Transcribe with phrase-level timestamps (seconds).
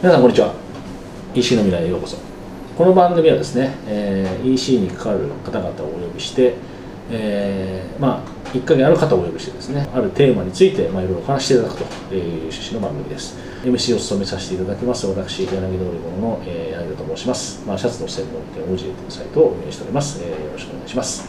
[0.00, 0.54] 皆さんこんにちは。
[1.34, 2.16] EC の未来へようこそ。
[2.76, 6.54] この番組はですね、えー EC に関わる方々をお呼びして、
[7.10, 13.36] えーまあ一家にある方をお呼びしてですねあるテーマについて、まあ、いろいろお話していただくという趣旨の番組です。
[13.64, 15.04] MC を務めさせていただきます。
[15.08, 15.68] 私柳通り
[15.98, 21.28] 物の、えー、柳田と申します、まあ、シャツの専門店オージェというサイトを運営しております、えーよろしくお願いします。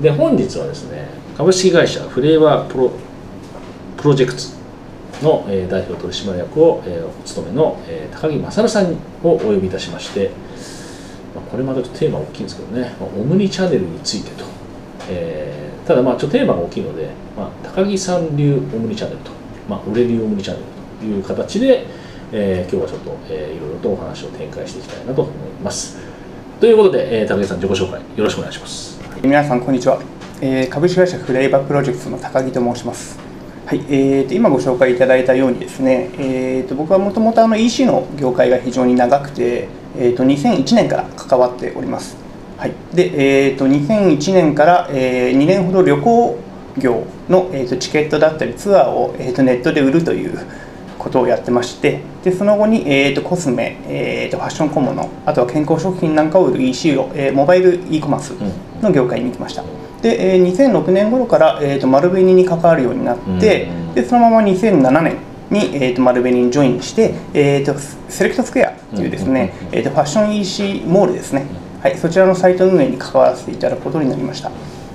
[0.00, 2.90] で本日はですね株式会社フレーバープロ
[3.98, 4.59] プロジェクト
[5.22, 7.78] の、代表取締役を、お務めの、
[8.12, 10.30] 高木勝さんをお呼びいたしまして、
[11.50, 14.44] これまたテーマ大きいんですけどね、オムニチャンネルについてと、
[15.10, 19.32] えーただまあちょっとテーマが大きいので、まあ、高木さん流オムニチャンネルと、
[19.68, 20.66] まあ、俺流オムニチャンネル
[21.00, 21.84] という形で、
[22.32, 25.96] えー今日はちょっと、えーいろいろとお話を展開していきたいなと思います。
[26.60, 29.00] ということで、えー高木さん自己紹介よろしくお願いします。
[29.22, 30.00] 皆さんこんにちは、
[30.40, 33.29] えー株式会社フレーバープロジェクトの高木と申します
[33.70, 42.16] はい、えーと今ご紹介いただいたようにですね、えーと僕はもともと EC の業界が非常に長くて、えーと2001年から関わっております。
[42.58, 46.38] はい、で、えーと2001年から、え2年ほど旅行
[46.78, 50.36] 業の、えーとチケットだったりツアーを、えーとネットで売るという
[50.98, 58.30] ことをやってましてでその後に、えー、とコスメ、えー、とファッション小物あとは健康食品なんかを売る EC を、えーモバイル e コマース
[58.82, 59.62] の業界に行きました。
[60.02, 65.16] で、えー2006年頃から、えー、と丸紅に関わるようになってうんでそのまま2007年
[65.50, 71.46] に、えー、と丸紅にジョインして、えー、とセレクトスクエアというですね、うんえー、とファッション EC モールですね、
[71.82, 74.50] はい、そちらのサイト運営に関わらせていただくことになりました。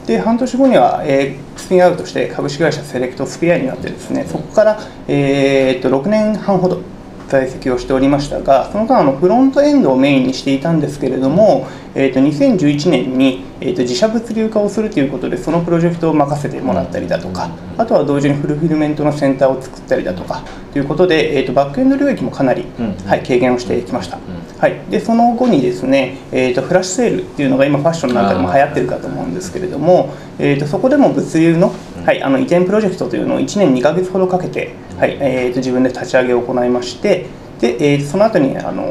[0.05, 6.81] で半年後には、えースピンアウトして株式会社セレクトスクエアになってですねそこから、えー、と6年半ほど
[7.27, 22.97] 在籍をしておりましたがその間あのフロントエンドをメインにしていたんですけれども、えー、と2011年に、えー、と自社物流化をするということでそのプロジェクトを任せてもらったりだとかあとは同時にフルフィルメントのセンターを作ったりだとかということで、えー、とバックエンド領域もかなり、うん。
[23.07, 24.17] はい、軽減をしてきました。
[24.17, 24.21] ん。
[24.59, 31.73] はい、でその後にですね、えー、とフラッシュセールっていうのが今ファッションなんかでも流行ってるかと思うんですけれども、えー、とそこでも物流の,、
[32.05, 37.27] はい、あの移転プロジェクトというのを1年2ヶ月ほどかけて、はいえー、と自分で立ち上げを行いまして
[37.61, 38.83] で、えー、とその後にあの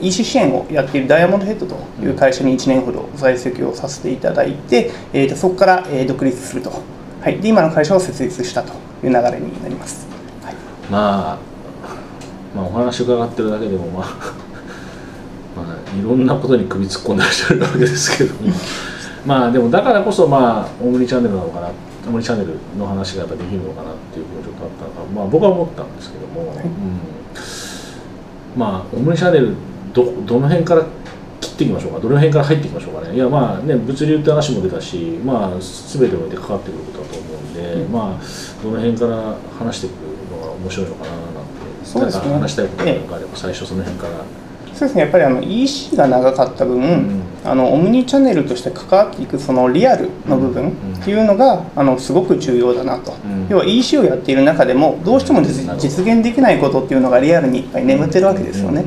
[0.00, 6.72] EC 支援をやっているダイヤモンドヘッドという会社に1年ほど在籍をさせていただいて、えー、とそこから、えー独立すると、
[7.20, 8.72] はい、で今の会社を設立したと
[9.04, 10.06] いう流れになります。
[10.42, 10.54] はい。
[10.90, 11.38] まあ、
[12.54, 14.06] まあ、お話伺ってるだけでも、まあ、
[15.56, 18.34] まあ、いろんなことに首突っ込んでらっしゃるわけですけど。
[18.34, 18.40] も、
[19.26, 21.68] まあ、でもだからこそ、まあ、オムニチャンネルなのかな、
[22.08, 26.56] オムニチャンネルの話がやっぱできるのかなっていうふうにちょっとあったのか、まあ、僕は思ったんですけども、う
[28.58, 29.54] ん、まあ、オムニチャンネル
[29.92, 30.84] ど、どの辺から
[31.40, 33.14] 切っていきましょうか、どの辺から入っていきましょうかね？
[33.14, 37.92] いや、まあね、物流って話も出たし、まあ、すべてにおいて関わってくることだと思うんで、うん。
[37.92, 39.92] まあ、どの辺から話していく
[40.32, 41.30] のが面白いのかななんて、
[41.84, 42.32] そうですね。
[42.32, 44.12] 話したいことがあれば、最初その辺から。
[44.74, 45.02] そうですね。
[45.02, 47.22] やっぱりあの EC が長かった分、ん。
[47.44, 50.72] あのオムニチャンネルとして関わっていくそのリアルの部分っ
[51.04, 53.48] ていうのが、あのすごく重要だなと、ん。
[53.48, 58.84] 要は EC をやっている中でもどうしても実現できないことっていうのがリアルにいっぱい眠ってるわけですよね。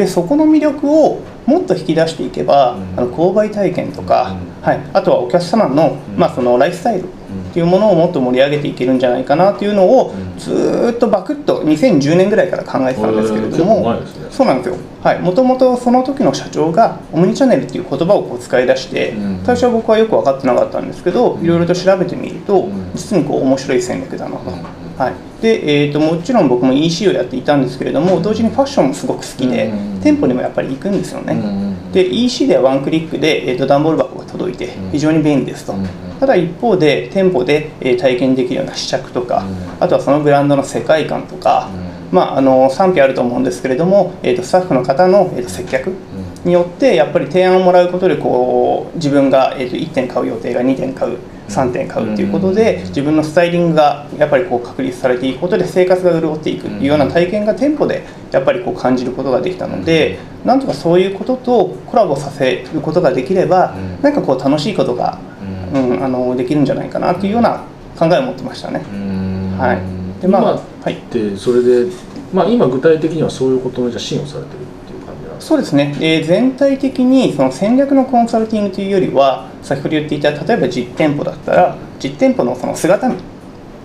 [0.00, 2.98] でそこの魅力をもっと引き出していけば、うん。
[2.98, 10.38] あの購買体験とか、うはい、あとはお客様の,、まあそのライフスタイルっていうものをもっと盛り上げていけるんじゃないかなっていうのを、うん。
[10.38, 14.00] ずーっとバクッと2010年ぐらいから考えてたんですけれども、ね
[14.30, 14.76] そうなんですよ。
[15.02, 15.20] はい。
[15.20, 19.44] もともとその時の社長がオムニチャンネルっていう言葉をこう使い出して、うん。
[19.44, 21.44] 最初は僕はよく分かってなかったんですけど、うん。
[21.44, 22.92] いろいろと調べてみると、ん。
[22.94, 25.14] 実にこう面白い戦略だなと、うんはい。
[25.40, 34.90] でえー、ともちろん僕も EC をやっていたんですけれども同時にファッションもすごく好きで、うん店舗にもやっぱり行くんですよね、うんで EC ではワンクリックで、えー、と段ボール箱が届いてうん。
[34.90, 35.86] 非常に便利ですと、うん
[36.20, 39.84] ただ一方で店舗で、えー体験できるような試着とか、うん。
[39.84, 42.14] あとはそのブランドの世界観とか、うん。
[42.14, 45.94] まあ、あの賛否あると思うんですけれども、えー、とスタッフの方の、えー、と接客
[46.44, 51.18] によってやっぱり提案をもらうことでこう自分が、えー、と1点買う予定が2点買う
[51.50, 64.02] 3点買うということで自分のスタイリングがやっぱりこう確立されていくことで生活が潤っていくっていうような体験が店舗でやっぱりこう感じることができたのでなんとかそういうこととコラボさせることができればうん。
[64.02, 65.18] なんかこう楽しいことが、
[65.72, 65.90] うん。
[65.90, 67.64] うん、あのできるんじゃないかなっていうような
[67.98, 68.82] 考えを持ってましたね。
[68.92, 69.58] うん。
[69.58, 69.76] はい。
[70.20, 71.90] で今まあはいってそれで、
[72.32, 74.69] まあ、今具体的にはそういうことのじゃあ支援をされてる？
[75.40, 83.16] そうですね、えー全体的にその戦略のコンサルティングというよりは先ほど言っていた例えば実店舗だったら実店舗のその姿見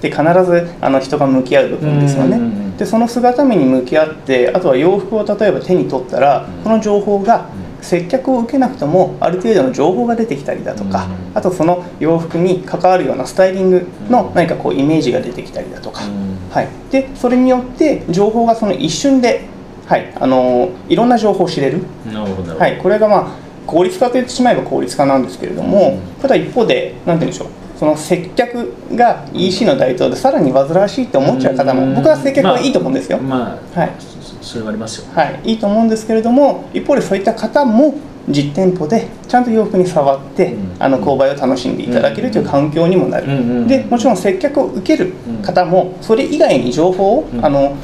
[0.01, 2.75] で必ずあの人が向き合う部分ですよね。
[2.77, 6.63] でその姿見に向き合ってあとは洋服を例えば手に取ったらうん。
[6.63, 7.65] この情報がうん。
[7.83, 11.37] 接客を受けなくてもある程度の情報が出てきたりだとかうん。
[11.37, 14.35] あとその洋服に関わるようなスタイリングのうん。
[14.35, 16.05] 何かこうイメージが出てきたりだとか。
[16.05, 16.35] うん。
[16.51, 19.41] はい、でそれによって情報がその一瞬で
[19.85, 26.21] はい、あのいろんな情報を知れる、なるほどはい、これがまあ効率化と言ってしまえば効率化なんですけれども、うん。
[26.21, 27.47] ただ一方で何て言うんでしょう
[27.77, 31.95] その接客が EC の台頭でさらに煩わしいって思っちゃう方も、うん。
[31.95, 33.91] 僕は接客はいいと思うんですよ、まあ、はい。
[33.99, 35.07] そそれはありますよ。
[35.13, 37.95] はい、いいと思うんですけれども一方でそういった方も
[38.27, 40.75] 実店舗でちゃんと洋服に触って、うん。
[40.79, 47.45] あの購買を楽しんでいただけるという環境にもなる、うんうんでもちろん接客を受ける方もそれ以外に情報を、うん。
[47.45, 47.75] あの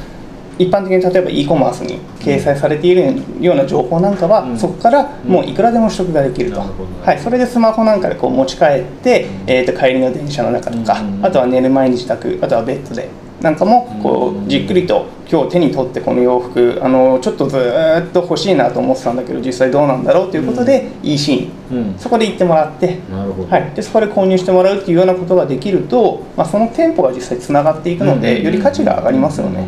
[0.62, 4.58] 一般的に例えば e コマースに掲載されているような情報なんかは、うん。
[4.58, 6.90] そこからもういくらでも取得ができると、なるほど。
[6.90, 9.30] ねはい、それでスマホなんかでこう持ち帰って、うん。
[9.46, 11.24] えー、と帰りの電車の中とか、うん。
[11.24, 13.08] あとは寝る前に自宅あとはベッドで
[13.40, 14.46] なんかもこうん。
[14.46, 21.98] うじっくりと今日手に取ってこの洋服あのちょっとずーっと欲しいなと思ってたんだけど実際どうなんだろうということで、EC にうん。
[21.98, 23.00] そこで行ってもらって
[23.48, 29.66] はい、でそこで購入してもらうっていうようなことができると、まあ、その店舗が実際つながっていくので、より価値が上がりますよね。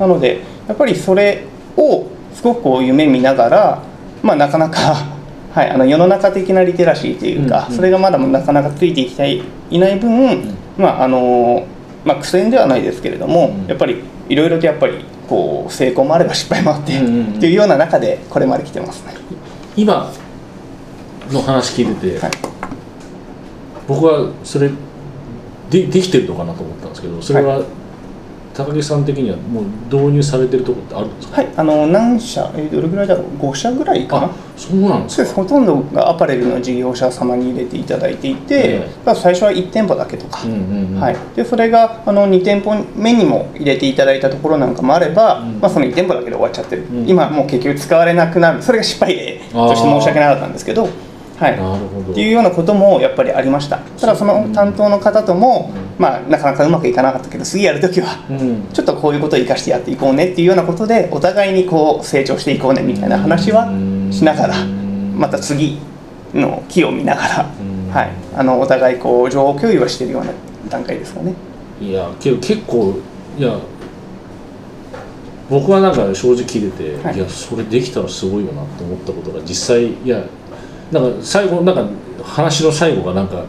[0.00, 1.44] うんうんうんなのでやっぱりそれ
[1.76, 3.82] をすごくこう夢見ながら、
[4.22, 4.96] まあ、なかなか、
[5.52, 7.76] はい、あの世の中的なリテラシーというか、うんうん。
[7.76, 11.64] それがまだなかなかついていきたいいない分、まああの
[12.04, 13.66] まあ、苦戦ではないですけれども、うん。
[13.66, 19.14] やっぱりいろいろとやっぱりこう成功もあれば失敗もあって、うんうんいうような中でこれまで来てますね。
[19.76, 20.12] 今
[21.32, 22.30] の話聞いてて、はい。
[23.88, 24.70] 僕はそれ
[25.70, 27.62] でできてるのかなと思ったんですけどそれは、
[28.56, 31.36] 高木さん的にはもう導入されてるところってあるんですか？
[31.36, 34.26] はい、あの何社、えーどれぐらいだろう、5社ぐらいかな？
[34.26, 34.30] あ。
[34.56, 35.42] そうなんですか。
[35.42, 38.90] ほとんどがアパレルの事業者様に入れていただいていて、ええ。
[39.04, 41.00] ただ最初は1店舗だけとか、うんうんうん。
[41.00, 45.60] はい、でそれがあの2店舗目にも入れていただいたところなんかもあれば、うん。
[45.60, 47.06] まあ、その1店舗だけで終わっちゃってる、ん。
[47.08, 48.62] 今もう結局使われなくなる。
[48.62, 50.88] それが失敗例として申し訳なかったんですけど、
[51.38, 52.12] はい、なるほど。
[52.12, 53.78] っていうようなこともやっぱりありました。
[53.78, 58.68] ただその担当の方とも、まあ、なかなかうまくいかなかったけど次やるときはうん。
[58.72, 63.66] ちょっとこういうことを生かしてやっていこうねっていうようなことでお互いにこう成長していこうねみたいな話は
[64.10, 65.78] しながらまた次
[66.34, 67.90] の木を見ながら、うん。
[67.90, 70.32] はい、あのお互いこう情報共有はしているような
[70.68, 71.34] 段階ですかね。
[71.80, 72.98] いやけど結構
[73.38, 73.58] いや
[75.48, 77.16] 僕はなんか正直聞いてて、はい。
[77.16, 80.22] い、やそれできたらすごいよなと思ったことが実際いや
[80.92, 81.86] なんか最後なんか
[82.22, 83.44] 話の最後がなんか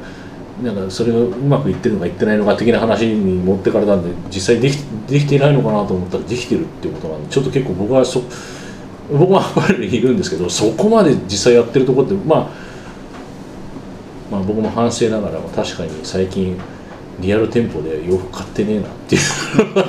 [0.64, 8.24] なんかそれがうまくいってるのかいってないのか的な話に持ってかれたんで実際できできていないのかなと思ったらできてるっていうことなんでちょっと結構僕はそ
[9.12, 12.50] 僕はアパレルにいるんですけどそこまで実際やってるところってまあ
[14.32, 16.60] まあ僕も反省ながら確かに最近
[17.20, 19.22] リアル店舗で洋服買ってねえなっていう。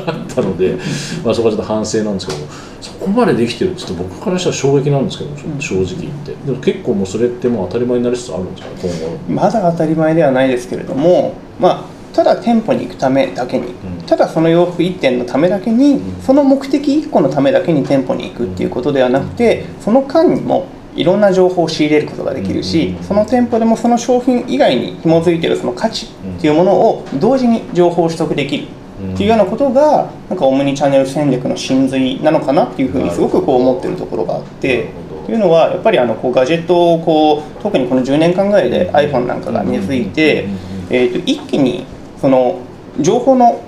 [0.08, 0.76] あったので、
[1.24, 2.38] まあ、そこはちょっと反省なんですけど
[2.80, 6.34] そこまでできてるってちょっと僕からしたら衝撃なんですけど正直言って。
[6.34, 9.18] でも結構もうそれってもう当たり前になりつつあるんですかね今後。
[9.42, 11.84] まだ当たり前ではないですけれども、まあ、
[12.14, 13.74] ただ店舗に行くためだけに、ん。
[14.06, 16.20] ただその洋服1点のためだけに、ん。
[16.22, 23.04] その目的1個のためだけに店舗に行くっていうことではなくて、その間にもいろんな情報を仕入れることができるし、うん。
[23.04, 28.66] その店舗でもその商品以外に紐づいているその価値っていうものを同時に情報を取得できる。
[29.14, 34.90] っていうようなことがなんかオムニチャンネル戦略の真髄なのかなっていうふうにすごくこう思ってるところがあって
[35.26, 40.48] というのはやっぱりあのこうガジェットをこう特にこの10年間ぐらいで iPhone なんかが根付いて
[40.90, 41.84] えーと一気に
[42.20, 42.60] その
[43.00, 43.62] 情報の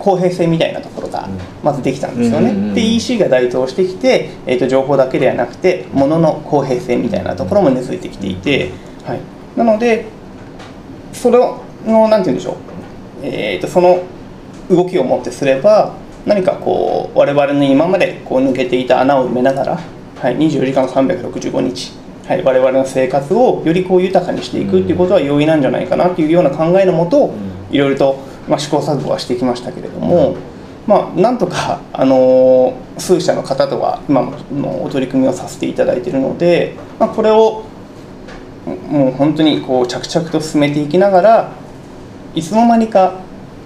[0.00, 1.28] 公平性みたいなところが
[1.62, 2.68] まずできたんですようんうんうん。
[2.68, 2.74] ね。
[2.74, 8.70] で EC が台頭してきて、えー、と情報だけではなくて物の公平性みたいなところも根付いてきていて、
[9.04, 9.20] はい、
[9.56, 10.06] なので
[11.12, 11.38] それ
[11.86, 12.56] のなんて言うんでしょう、
[13.22, 14.02] えー、とその
[14.70, 21.92] 動きをもってすれば何かこう我々の今までこう抜けていた穴を埋めながら、はい、24時間365日、
[22.26, 27.32] はい、我々の生活をよりこう豊かにしていくっていうことは容易なんじゃないかなっていうような考えのもと、
[27.70, 30.36] いろいろと、まあ、試行錯誤はしてきましたけれども、
[30.86, 37.64] まあ、なんとか、あのー数社の方とは今もお取り組みをさせていただいているので、まあ、これを
[38.88, 41.52] もう本当にこう着々と進めていきながら
[42.34, 43.14] いつの間にか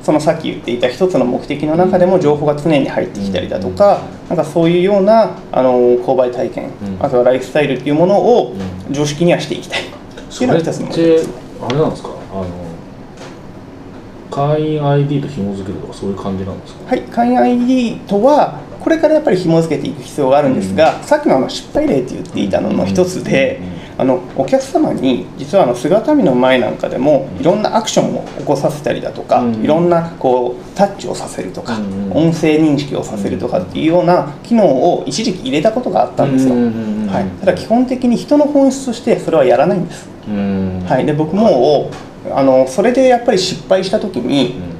[0.04, 6.70] そのさっき言っていた一つの目的の中でも情報が常に入ってきたりだとかなんかそういうようなあの購買体験ん。
[7.00, 8.54] あとはライフスタイルっていうものを
[8.90, 9.80] 常識にはしていきたい。
[9.80, 11.34] っていうのが一つの目的でてすね。
[11.62, 12.10] あれなんですか？
[12.10, 12.46] あの
[14.30, 16.90] 会員 ID と紐付けるとかそういう感じなんですか？
[16.90, 23.60] はい、会員 ID とはこれからやっぱり紐付けていく必要があるんですが、さっきのあの失敗例って言っていたのの一つで、
[23.96, 29.62] あのお客様に実はあの姿見の前なんかでもいろんなアクションを起こさせたりだとか、うん。
[29.62, 32.12] いろんなこうタッチをさせるとか、うん。
[32.12, 40.84] 音声認識をさせるとかっていうような機能を一時期入れたことがあったんですよ、はい、ただ基本的に人の本質としてそれはやらないんです、うん。
[40.86, 41.90] はい、で僕も
[42.32, 44.73] あのそれでやっぱり失敗した時に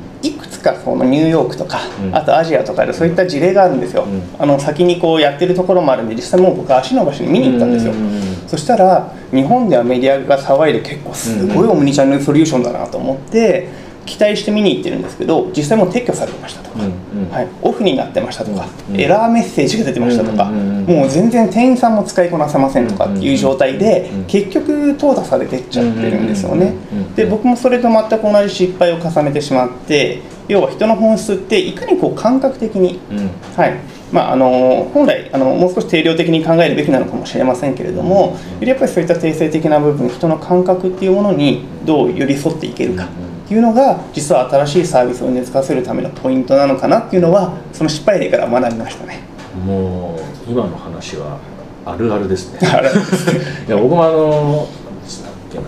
[0.64, 2.16] かそのニューヨークとか、うん。
[2.16, 4.22] あとアジアとかでそういった事例があるんですよ、うん。
[4.38, 13.68] あの先にこうやってるところもあるんで実際もう僕は足伸ばしに見に行ったんですよ、うんそしたら日本ではメディアが騒いで結構すごいオムニチャンネルソリューションだなと思って
[14.06, 17.30] 期待して見に行ってるんですけど実際もう撤去されてましたとか、うんうん。
[17.30, 26.74] はい、オフになってましたとか、うんエラーメッセージが出てましたとか、うんうんうんもう全然店員さんも使いこなせませんとかっていう状態で、うん結局淘汰されてっちゃってるんですよね。
[26.92, 27.14] うんうんうん。
[27.14, 33.30] で僕もそれと全く同じ失敗を重ねてしまって要は人の本質っていかにこう感覚的にうん。
[33.56, 33.74] はい。
[34.12, 43.08] まあ、あの本来あのもう少し定量的に考えるべきなのかもしれませんけれども、やっぱりそういった定性的な部分人の感覚っていうものにどう寄り添っていけるかっ
[43.48, 49.20] ていうのが実は新しいサービスを根付かせるためのポイントなのかなっていうのはその失敗例から学びましたね。
[49.66, 51.38] もう今の話は
[51.84, 52.60] あるあるですね。
[53.66, 54.68] いや僕もあの
[55.04, 55.64] いつだっけな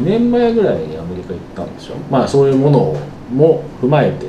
[0.00, 1.96] 2年前ぐらいにアメリカ行ったんですよ。
[2.10, 2.96] まあそういうものを
[3.32, 4.26] も踏まえて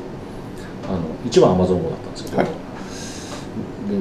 [0.88, 2.46] あの一番アマゾン語だったんですけど、はい。
[2.46, 2.52] で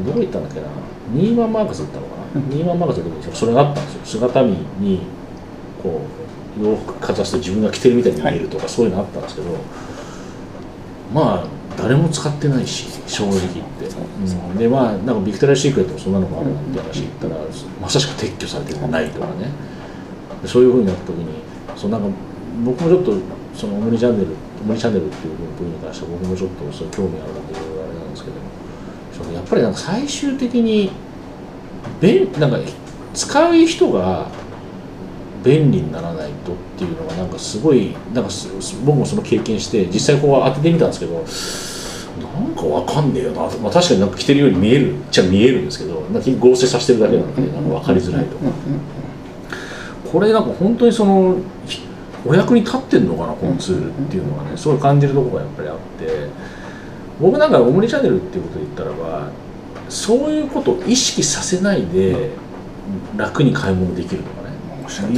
[0.05, 0.67] どこ行ったんだっけな
[1.13, 4.01] ニーマンマーカス行ったのかな、 ニーマンマーカスの時にそれがあったんですよ。
[4.05, 5.01] 姿見に
[5.83, 6.01] こ
[6.61, 9.49] う洋服かざすと自分が着てるみたいに見えるとか、そういうのあったんですけど
[11.13, 11.47] まあ
[11.77, 13.87] 誰も使ってないし正直言って、
[14.51, 14.59] うん。
[14.59, 17.37] でまあなんかビクトリア・シークレットもそんなのがあるなんて話言ったら、
[17.81, 19.51] まさしく撤去されてないとかね。
[20.43, 21.27] でそういうふうになった時に
[21.75, 22.07] そうなんか
[22.65, 23.15] 僕もちょっと
[23.55, 24.31] そのオムニチャンネル
[24.65, 28.37] オムニチャンネルっていう部分に関しては僕もちょっとそういう興味あるんでいろいろあれなんですけど
[29.13, 30.91] そのやっぱりなんか最終的に
[32.01, 32.59] 便なんか
[33.13, 34.29] 使う人が
[35.45, 38.49] 便利にならないとっていうのがなんかすごいなんかす
[38.85, 41.23] 僕もその経験して実際こう当ててみたんですけど
[42.27, 48.37] なんかわかんねえよなと、まあ、確かになんか着てるように見えるっちゃ見えるんですけどなんか合成させてるだけなんでなんか分かりづらいと。
[48.39, 48.45] か
[50.11, 51.37] これなんか本当にその
[52.27, 54.57] お役に立ってんのかなこのツールっていうのはね。
[54.57, 56.29] すごい感じるところがやっぱりあって。
[57.21, 59.31] 僕なんかオムニチャンネルっていうことで言ったらば
[59.89, 62.31] そういうことを意識させないで
[63.17, 64.55] 楽に買い物できるとかね。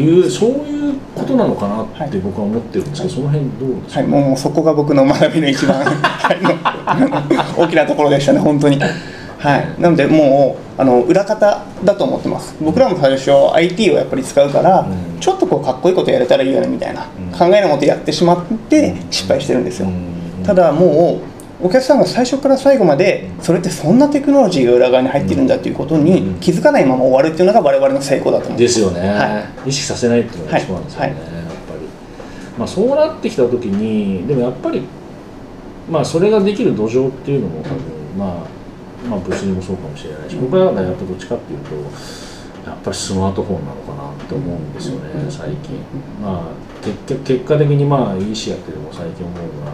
[0.01, 5.85] いうそういうことなのかなっはいて僕は思ってるんですけど、その辺どうですか、はい、もうそこが僕の学びの一番
[7.59, 8.79] 大きなところでしたね、本当に。
[9.47, 15.21] はい、なので、もうあの裏方だと思ってます、僕らも最初、IT をやっぱり使うから、うん。
[15.21, 17.39] ちょっとこうかっこいいことやれたらいいよねみたいなうん。
[17.39, 19.89] 考えのもとやってしまって失敗してるんですよ。
[19.89, 20.45] うん。
[20.45, 21.21] ただも
[21.61, 26.41] うお客さんが最初から最後までそれってそんなテクノロジーが裏側に入ってるんだっていうことにうん。
[26.41, 28.81] 気づかないまま終わるっていうのが我々の成功だと思うです。
[28.81, 31.17] よね、は意識させないっていうのが一番ですよね、はい。
[31.17, 31.81] やっぱり、
[32.59, 34.83] まあ、そうなってきた時にでもやっぱり
[35.91, 37.79] まあそれができる土壌っていうのも多分、
[38.19, 38.56] まあ、
[39.07, 41.75] まあ物理もそうかもしれないし僕らがやっぱどっちかっていうと
[42.69, 45.31] やっぱりスマートフォンなのかなって思うんですよねうん。
[45.31, 45.79] 最近。
[46.21, 49.73] まあ結局結果的にまあ EC やってても最近思うのは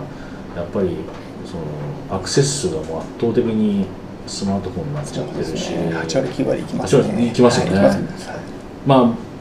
[0.57, 0.97] やっぱり
[1.45, 3.87] そのアクセス数がもう圧倒的に
[4.27, 8.07] スマートフォンになっちゃってるし、8割9割いきます8割いきますよね。
[8.87, 9.33] まあ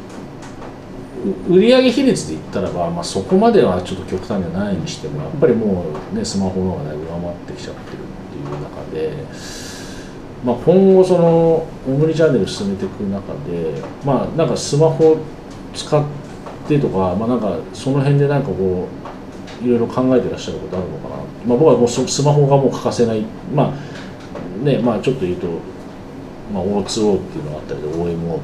[1.50, 9.14] う売上比率で言ったらば、まあ、そこまではちょっと極端じゃないにしてもやっぱりもうねスマホの方がだいぶ上回ってきちゃってるっていう中で、
[10.44, 15.18] まあ、今後そのオムニチャンネル進めていく中でまあなんかスマホ
[15.74, 16.04] 使っ
[16.68, 18.88] てとか、まあ、なんかその辺でなんかこ
[19.62, 23.22] ういろいろ考えてらっしゃることあるのかな、まあ、僕はもうスマホがもう欠かせない。
[23.54, 25.48] まあねまあちょっと言うと、
[26.54, 28.40] まあ、O2O っていうのがあったりで OMO っていうのが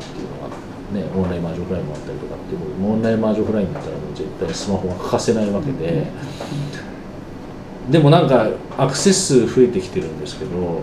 [0.93, 6.07] ね、オンラインマージョフライもあったりとかっていうもうオンラインマージョフラインだったらもう絶対スマホが欠かせないわけで、
[7.89, 10.81] でもなんかアクセス数増えてきてるんですけど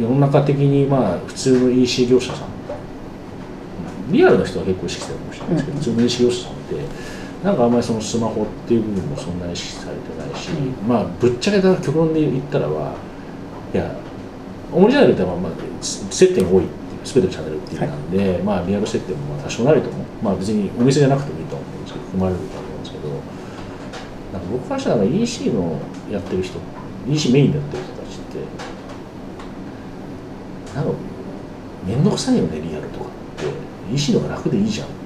[0.00, 2.48] 世の中的にまあ普通の EC 業者さん
[4.10, 6.74] リアルな人は結構意識してるかもしれないですけど、普通の EC 業者さんって
[7.44, 10.50] なんかあんまりそのスマホっていう部分もそんなに意識されてないし、
[10.86, 12.94] まあぶっちゃけた極論で言ったらは
[13.72, 13.94] いや
[14.72, 16.64] オリジナルってまあまあ接点が多い
[17.04, 23.08] 全てのチャンネルっていうなんで、まあリアル接点もまあ多少なりともまあ別にお店じゃなくてもいいと思うんですけど含まれると思うんですけど
[24.32, 25.80] なんか僕からしたら EC の
[26.10, 26.58] やってる人
[27.08, 28.38] EC メインでやってる人たちって
[30.76, 30.92] なんか
[31.86, 33.06] 面倒くさいよねリアルとか。
[33.06, 33.08] っ
[33.40, 34.96] て EC の方が楽でいいじゃんって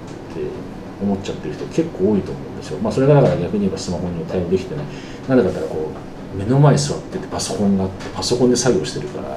[1.02, 2.78] 思っちゃってる人結構多いと思うんですよ。
[2.80, 4.84] まあそれがだから逆に言えばスマホに対応できてない
[5.28, 5.90] なんでかったらこ
[6.34, 9.28] う目の前に座っててパソコンがあってパソコンで作業してるから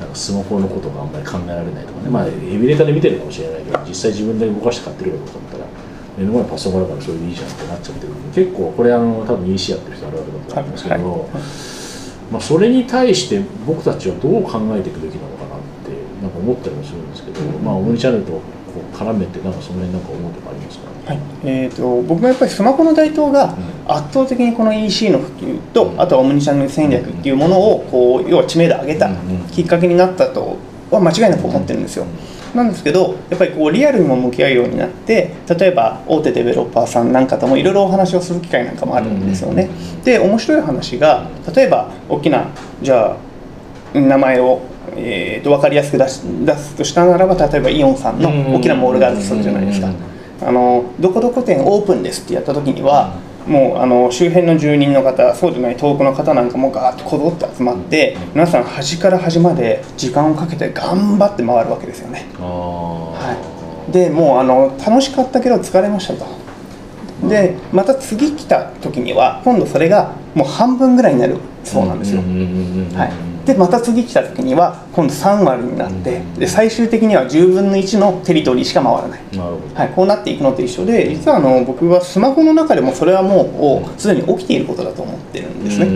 [0.00, 2.10] なんかスマホのことがあんまり考えられないとかね。
[2.10, 5.64] まあエビデータで見てるかもしれないけど実際自分で動かして買ってるかと思ったら
[6.16, 11.72] 目の前にパソコンだからそれでいいじゃんってなっちゃってる結構これあの多分 EC やってる人あるあるだと思うんですけど、はい。
[12.32, 15.41] まあ、それに対して僕たちはどう考えていくべきなのか
[16.42, 18.40] 思ったりもするんですけど、まあ、オムニチャンネルとこ
[18.76, 21.18] う絡めてなんかその辺なんか思うとこありますか、はい。
[21.44, 23.56] えー、と僕もやっぱりスマホの台頭が
[23.86, 29.10] 圧倒的にこの EC の普及とあとはオムニチャンネル戦略っていうものをこう要は知名度を上げた
[29.50, 30.56] きっかけになったと
[30.90, 32.06] は間違いなく思ってるんですよ。
[32.54, 39.70] なんですけどやっぱりこうリアルにも向き合うようになって例えば大手デベロッパーさんなんかともいろいろお話をする機会なんかもあるんですよね。
[40.04, 42.48] で面白い話が例えば大きな
[42.82, 43.16] じゃ
[43.94, 44.60] あ名前を
[44.96, 49.88] えー、と分かりやすく出し出すとしたならば例えばイオンさんの大きなモールがあるとするじゃないですか。
[50.44, 53.14] あのどこどこ店オープンですってやった時には
[53.46, 62.26] もうあの周辺の住人の方そうでない遠くの方なんかもガーッとこぞって集まって皆さん端から端まで時間をかけて頑張って回るわけですよね。
[62.38, 63.36] は
[63.88, 66.26] い、でもうあの楽しかったけど疲れましたと。
[67.28, 72.20] でまた次来た時には今度それがもう半分ぐらいになるそうなんですよ。
[72.20, 79.20] はいでまた次来た時には今度3割になってで最終的には10分の1のテリトリーしか回らない、
[79.74, 85.86] はい、こうなっていくのと一緒で実はあの僕はスマホの中でもそれはもうすでに起きていることだと思ってるんですね。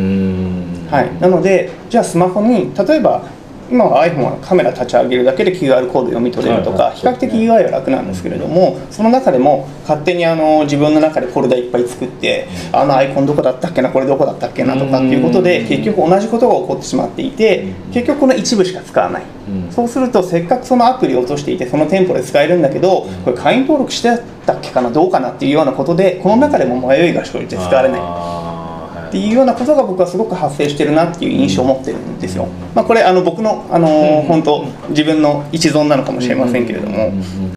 [0.90, 3.24] はい、なのでじゃあスマホに例えば
[3.70, 19.22] 今は iPhone はカメラ立ち上げるだけで QR コード読み取れるとか比較的 UI は楽なんですけれどもその中でも勝手にあの自分の中でフォルダいっぱい作ってあのアイコンどこだったっけなこれどこだったっけなとかっていうことで結局同じことが起こってしまっていて結局この一部しか使わない。
[19.70, 28.45] そうするとせっかくそのアプリを落としていてその店舗で使えるんだけどこれ会員登録してたっけかなどうかなっていうようなことでこの中でも迷いが生じて使われない。
[29.16, 32.48] っていうようなことが僕はすごく発生してるなっていう印象を持ってるんですよ。
[32.74, 37.10] まあ、これあの僕のあの本当自分の一存なのかもしれませんけれども。